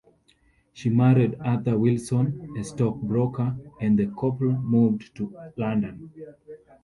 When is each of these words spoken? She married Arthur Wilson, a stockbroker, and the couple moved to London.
She 0.73 0.89
married 0.89 1.37
Arthur 1.41 1.77
Wilson, 1.77 2.55
a 2.57 2.63
stockbroker, 2.63 3.55
and 3.79 3.99
the 3.99 4.07
couple 4.07 4.53
moved 4.53 5.15
to 5.17 5.31
London. 5.57 6.09